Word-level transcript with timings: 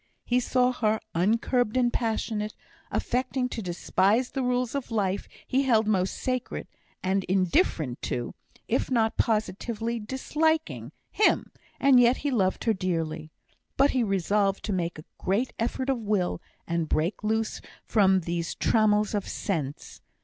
He 0.25 0.39
saw 0.39 0.71
her 0.71 0.99
uncurbed 1.13 1.77
and 1.77 1.93
passionate, 1.93 2.55
affecting 2.89 3.47
to 3.49 3.61
despise 3.61 4.31
the 4.31 4.41
rules 4.41 4.73
of 4.73 4.89
life 4.89 5.27
he 5.45 5.61
held 5.61 5.85
most 5.85 6.15
sacred, 6.15 6.65
and 7.03 7.23
indifferent 7.25 8.01
to, 8.01 8.33
if 8.67 8.89
not 8.89 9.15
positively 9.15 9.99
disliking 9.99 10.91
him; 11.11 11.51
and 11.79 11.99
yet 11.99 12.17
he 12.17 12.31
loved 12.31 12.63
her 12.63 12.73
dearly. 12.73 13.29
But 13.77 13.91
he 13.91 14.03
resolved 14.03 14.63
to 14.65 14.73
make 14.73 14.97
a 14.97 15.05
great 15.19 15.53
effort 15.59 15.87
of 15.87 15.99
will, 15.99 16.41
and 16.67 16.89
break 16.89 17.23
loose 17.23 17.61
from 17.85 18.21
these 18.21 18.55
trammels 18.55 19.13
of 19.13 19.27
sense. 19.27 20.01